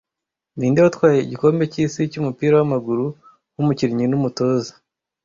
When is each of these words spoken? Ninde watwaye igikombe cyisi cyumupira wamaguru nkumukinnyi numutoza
Ninde 0.57 0.79
watwaye 0.85 1.19
igikombe 1.21 1.63
cyisi 1.73 1.99
cyumupira 2.11 2.53
wamaguru 2.59 3.05
nkumukinnyi 3.53 4.05
numutoza 4.07 4.73